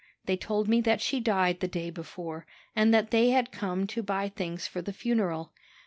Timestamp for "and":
2.75-2.91